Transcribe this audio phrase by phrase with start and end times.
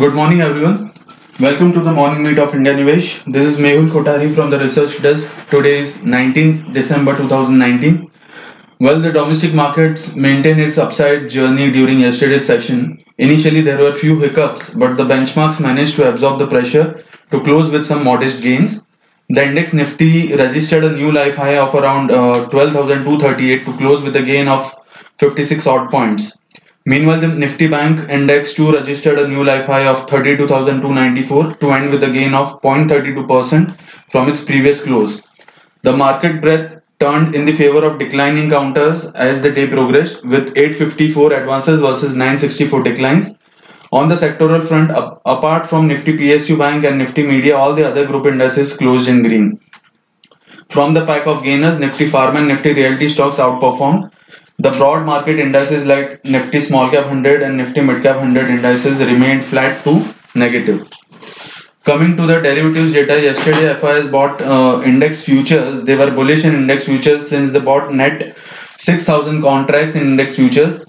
[0.00, 0.94] Good morning, everyone.
[1.40, 3.30] Welcome to the morning meet of IndiaNivesh.
[3.30, 5.30] This is Mehul Kothari from the research desk.
[5.50, 8.10] Today is 19th December 2019.
[8.78, 12.96] Well, the domestic markets maintained its upside journey during yesterday's session.
[13.18, 17.70] Initially, there were few hiccups, but the benchmarks managed to absorb the pressure to close
[17.70, 18.82] with some modest gains.
[19.28, 24.16] The index Nifty registered a new life high of around uh, 12,238 to close with
[24.16, 24.74] a gain of
[25.18, 26.38] 56 odd points.
[26.86, 31.90] Meanwhile, the Nifty Bank Index too registered a new life high of 32,294 to end
[31.90, 33.78] with a gain of 0.32%
[34.10, 35.20] from its previous close.
[35.82, 40.56] The market breadth turned in the favor of declining counters as the day progressed, with
[40.56, 43.36] 854 advances versus 964 declines.
[43.92, 44.90] On the sectoral front,
[45.26, 49.22] apart from Nifty PSU Bank and Nifty Media, all the other group indices closed in
[49.22, 49.60] green.
[50.70, 54.12] From the pack of gainers, Nifty Pharma and Nifty Realty stocks outperformed
[54.62, 59.00] the broad market indices like Nifty Small Cap 100 and Nifty Mid Cap 100 indices
[59.00, 60.86] remained flat to negative.
[61.84, 65.82] Coming to the derivatives data, yesterday FIS bought uh, index futures.
[65.84, 68.36] They were bullish in index futures since they bought net
[68.78, 70.84] 6,000 contracts in index futures.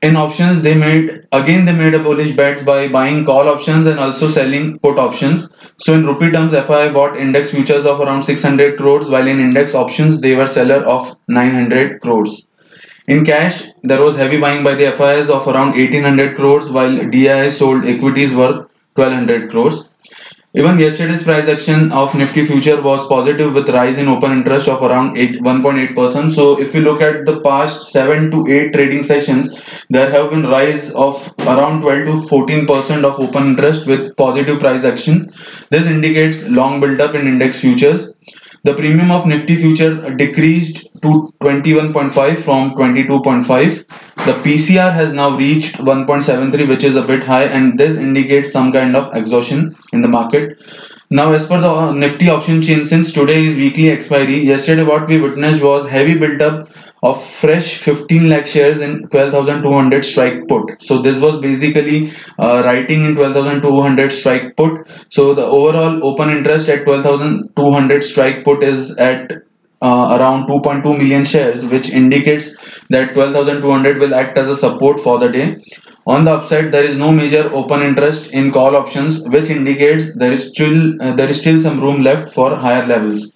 [0.00, 3.98] In options, they made again they made a bullish bets by buying call options and
[3.98, 5.50] also selling put options.
[5.78, 9.74] So in rupee terms, FI bought index futures of around 600 crores, while in index
[9.74, 12.47] options they were seller of 900 crores.
[13.08, 17.50] In cash, there was heavy buying by the FIs of around 1800 crores while DII
[17.50, 19.88] sold equities worth 1200 crores.
[20.52, 24.82] Even yesterday's price action of Nifty future was positive with rise in open interest of
[24.82, 26.30] around 1.8%.
[26.30, 30.42] So if you look at the past 7 to 8 trading sessions, there have been
[30.42, 35.30] rise of around 12 to 14% of open interest with positive price action.
[35.70, 38.12] This indicates long build up in index futures.
[38.64, 43.86] The premium of Nifty future decreased to 21.5 from 22.5.
[44.26, 48.72] The PCR has now reached 1.73 which is a bit high and this indicates some
[48.72, 50.62] kind of exhaustion in the market.
[51.10, 55.18] Now as per the Nifty option chain since today is weekly expiry yesterday what we
[55.18, 56.68] witnessed was heavy build up
[57.02, 63.04] of fresh 15 lakh shares in 12200 strike put so this was basically uh, writing
[63.04, 69.47] in 12200 strike put so the overall open interest at 12200 strike put is at
[69.80, 72.56] uh, around 2.2 million shares which indicates
[72.88, 75.56] that 12200 will act as a support for the day.
[76.06, 80.32] On the upside there is no major open interest in call options which indicates there
[80.32, 83.30] is still uh, there is still some room left for higher levels.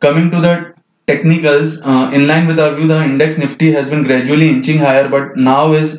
[0.00, 0.74] Coming to the
[1.06, 5.08] technicals uh, in line with our view the index nifty has been gradually inching higher
[5.08, 5.90] but now is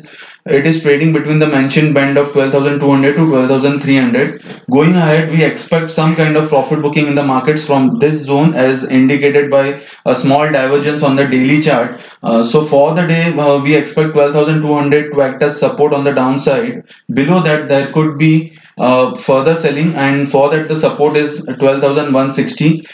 [0.44, 5.90] it is trading between the mentioned band of 12200 to 12300 going ahead we expect
[5.90, 10.14] some kind of profit booking in the markets from this zone as indicated by a
[10.14, 12.00] small divergence on the daily chart.
[12.22, 16.12] Uh, so for the day uh, we expect 12200 to act as support on the
[16.12, 16.82] downside.
[17.14, 22.86] Below that there could be uh, further selling and for that the support is 12160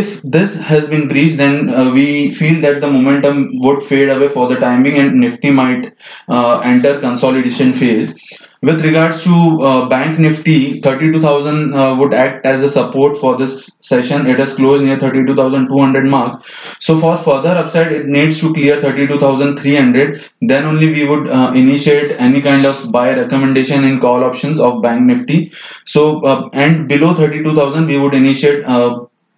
[0.00, 4.28] if this has been breached then uh, we feel that the momentum would fade away
[4.28, 5.92] for the timing and nifty might
[6.28, 8.14] uh, enter consolidation phase.
[8.62, 13.78] With regards to uh, bank nifty 32000 uh, would act as a support for this
[13.82, 14.26] session.
[14.26, 16.42] It has closed near 32200 mark.
[16.80, 22.18] So for further upside it needs to clear 32300 then only we would uh, initiate
[22.18, 25.52] any kind of buy recommendation in call options of bank nifty.
[25.84, 28.64] So uh, and below 32000 we would initiate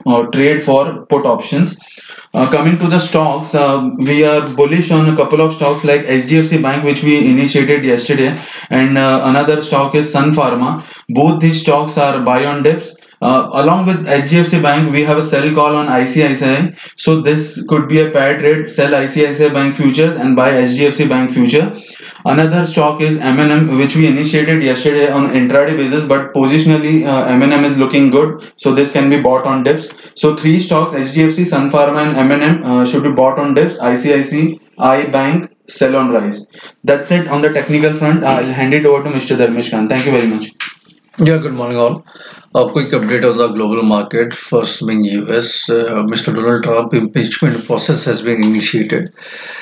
[0.07, 1.77] uh, trade for put options.
[2.35, 6.03] Uh, coming to the stocks, uh, we are bullish on a couple of stocks like
[6.03, 8.39] HDFC Bank, which we initiated yesterday,
[8.71, 10.85] and uh, another stock is Sun Pharma.
[11.09, 12.95] Both these stocks are buy on dips.
[13.23, 16.79] Uh, along with HDFC Bank, we have a sell call on ICICI.
[16.97, 21.31] So this could be a pair trade: sell ICICI Bank futures and buy HDFC Bank
[21.31, 21.73] future.
[22.27, 27.65] Another stock is M&M, which we initiated yesterday on intraday basis, but positionally uh, M&M
[27.65, 29.89] is looking good, so this can be bought on dips.
[30.15, 33.79] So three stocks: HDFC, Sun Pharma, and M&M uh, should be bought on dips.
[33.79, 36.47] ICICI, Bank, sell on rise.
[36.85, 38.25] That's it on the technical front.
[38.25, 39.37] I'll hand it over to Mr.
[39.37, 39.89] Dharmesh Kant.
[39.89, 40.76] Thank you very much.
[41.19, 42.05] Yeah, good morning all.
[42.55, 44.35] A quick update on the global market.
[44.35, 46.35] First being US, uh, Mr.
[46.35, 49.15] Donald Trump impeachment process has been initiated.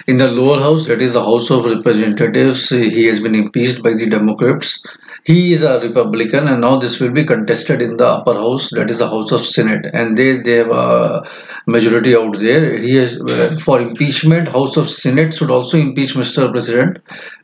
[0.08, 3.92] In the lower house, that is the House of Representatives, he has been impeached by
[3.92, 4.82] the Democrats.
[5.24, 8.90] He is a Republican and now this will be contested in the upper house, that
[8.90, 9.86] is the House of Senate.
[9.94, 11.22] And they, they have a
[11.66, 12.76] majority out there.
[12.78, 16.50] He has, uh, for impeachment, House of Senate should also impeach Mr.
[16.50, 16.98] President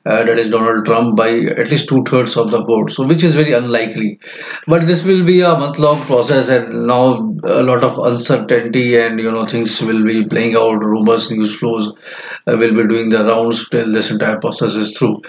[0.06, 2.90] uh, that is Donald Trump by at least two thirds of the vote.
[2.90, 4.18] So which is very unlikely.
[4.66, 9.20] But this will be a month long process, and now a lot of uncertainty and
[9.20, 10.82] you know things will be playing out.
[10.82, 11.92] Rumors, news flows
[12.46, 15.20] uh, will be doing the rounds till this entire process is through.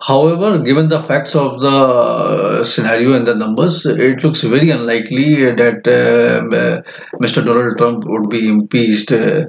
[0.00, 5.52] However, given the facts of the uh, scenario and the numbers, it looks very unlikely
[5.52, 6.82] that um, uh,
[7.22, 7.44] Mr.
[7.44, 9.46] Donald Trump would be impeached uh,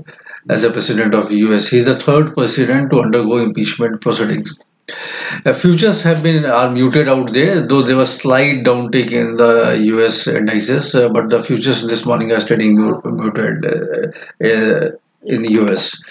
[0.50, 1.68] as a president of the US.
[1.70, 4.58] He is the third president to undergo impeachment proceedings.
[5.46, 9.80] Uh, futures have been are muted out there, though there was slight downtick in the
[9.86, 10.28] U.S.
[10.28, 14.92] indices, uh, but the futures this morning are trading muted uh, uh,
[15.26, 16.02] in the US.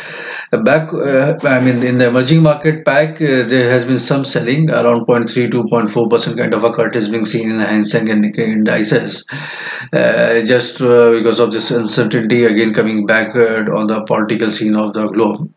[0.52, 4.24] Uh, back, uh, I mean, in the emerging market pack, uh, there has been some
[4.24, 7.64] selling around 0.3 to 0.4 percent kind of a cut is being seen in the
[7.64, 9.24] Hang Seng and Nikkei indices,
[9.92, 14.76] uh, just uh, because of this uncertainty again coming back uh, on the political scene
[14.76, 15.52] of the globe.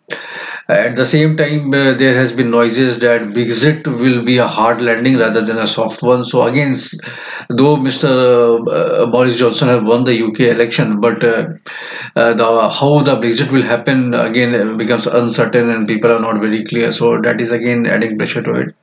[0.68, 5.18] At the same time, there has been noises that Brexit will be a hard landing
[5.18, 6.24] rather than a soft one.
[6.24, 6.74] So again,
[7.50, 9.12] though Mr.
[9.12, 11.24] Boris Johnson have won the UK election, but
[12.16, 16.20] uh, uh, the how the Brexit will happen again uh, becomes uncertain and people are
[16.20, 16.92] not very clear.
[16.92, 18.76] So that is again adding pressure to it.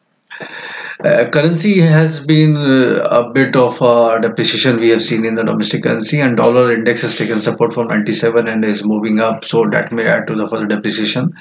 [1.05, 5.43] Uh, currency has been uh, a bit of a depreciation we have seen in the
[5.43, 9.67] domestic currency and dollar index has taken support from 97 and is moving up so
[9.69, 11.32] that may add to the further depreciation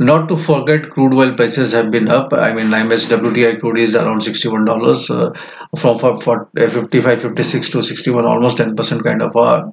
[0.00, 3.96] not to forget crude oil prices have been up i mean IMS WTI crude is
[3.96, 5.30] around 61 dollars uh,
[5.78, 9.72] from for, for uh, 55 56 to 61 almost 10 percent kind of a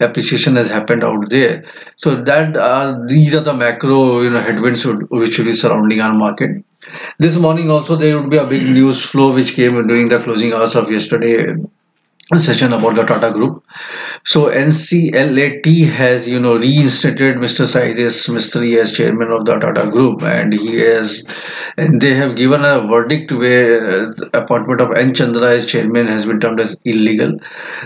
[0.00, 1.64] appreciation has happened out there.
[1.96, 6.14] So that uh, these are the macro you know headwinds which will be surrounding our
[6.14, 6.64] market.
[7.18, 10.52] This morning also there would be a big news flow which came during the closing
[10.52, 11.54] hours of yesterday
[12.32, 13.62] session about the Tata Group.
[14.24, 17.66] So NCLAT has, you know, reinstated Mr.
[17.66, 21.24] Cyrus Mistry as chairman of the Tata Group, and he has,
[21.76, 25.14] and they have given a verdict where uh, appointment of N.
[25.14, 27.38] Chandra as chairman has been termed as illegal.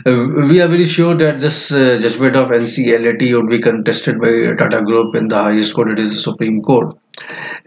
[0.07, 4.55] Uh, we are very sure that this uh, judgment of NCLAT would be contested by
[4.57, 6.97] Tata Group in the highest court, it is the Supreme Court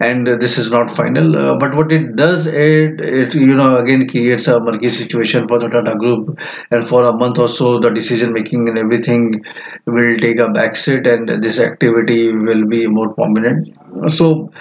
[0.00, 3.76] and uh, this is not final uh, but what it does it, it you know
[3.76, 6.40] again creates a murky situation for the tata group.
[6.70, 9.44] And for a month or so the decision making and everything
[9.86, 13.68] will take a backseat and this activity will be more prominent.
[14.08, 14.52] So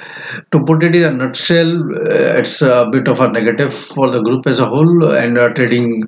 [0.51, 4.21] to put it in a nutshell uh, it's a bit of a negative for the
[4.21, 6.03] group as a whole and uh, trading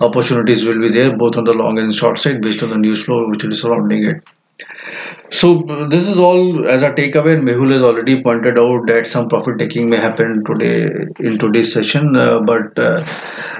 [0.00, 3.04] opportunities will be there both on the long and short side based on the news
[3.04, 4.24] flow which is surrounding it
[5.30, 7.34] so this is all as a takeaway.
[7.36, 11.72] and Mehul has already pointed out that some profit taking may happen today in today's
[11.72, 13.04] session, uh, but uh,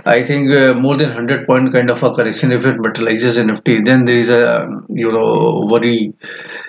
[0.08, 3.48] I think uh, more than hundred point kind of a correction if it materializes in
[3.48, 6.14] Nifty, then there is a you know worry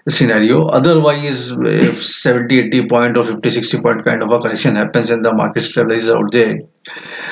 [0.09, 0.67] scenario.
[0.67, 5.23] Otherwise, if 70, 80 point or 50, 60 point kind of a correction happens and
[5.23, 6.59] the market stabilizes out there,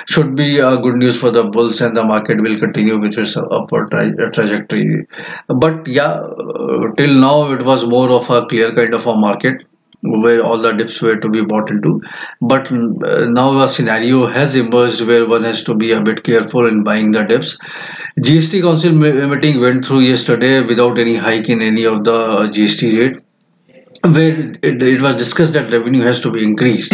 [0.07, 3.35] should be uh, good news for the bulls and the market will continue with its
[3.35, 5.05] upward tra- trajectory.
[5.47, 9.65] But yeah, uh, till now it was more of a clear kind of a market
[10.21, 12.01] where all the dips were to be bought into.
[12.41, 16.67] But uh, now a scenario has emerged where one has to be a bit careful
[16.67, 17.57] in buying the dips.
[18.19, 23.17] GST Council meeting went through yesterday without any hike in any of the GST rate
[24.03, 26.93] where it, it was discussed that revenue has to be increased.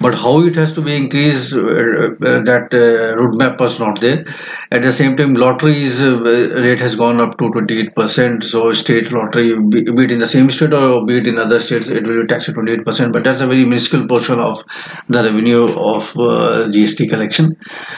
[0.00, 4.24] But how it has to be increased uh, uh, that uh, roadmap was not there.
[4.70, 6.20] At the same time lotteries uh,
[6.64, 10.50] rate has gone up to 28% so state lottery be, be it in the same
[10.50, 13.40] state or be it in other states it will be taxed at 28% but that's
[13.40, 14.64] a very minuscule portion of
[15.08, 17.56] the revenue of uh, gst collection.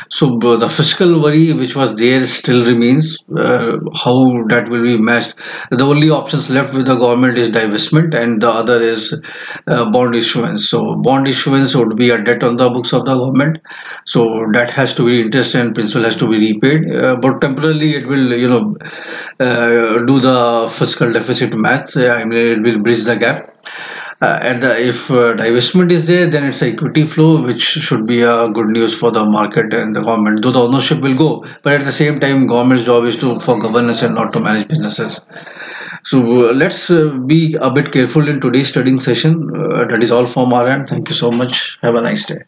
[0.09, 3.23] So the fiscal worry which was there still remains.
[3.37, 5.35] Uh, how that will be matched?
[5.71, 9.19] The only options left with the government is divestment and the other is
[9.67, 10.69] uh, bond issuance.
[10.69, 13.59] So bond issuance would be a debt on the books of the government.
[14.05, 16.95] So that has to be interest and principal has to be repaid.
[16.95, 18.77] Uh, but temporarily it will you know
[19.41, 21.97] uh, do the fiscal deficit math.
[21.97, 23.49] I mean it will bridge the gap.
[24.23, 28.21] Uh, and the, if uh, divestment is there, then it's equity flow, which should be
[28.21, 30.41] a good news for the market and the government.
[30.45, 33.59] Though the ownership will go, but at the same time, government's job is to for
[33.59, 35.21] governance and not to manage businesses.
[36.05, 36.21] So
[36.53, 39.51] let's uh, be a bit careful in today's studying session.
[39.55, 40.89] Uh, that is all from our end.
[40.89, 41.79] Thank you so much.
[41.83, 42.39] Have a nice day.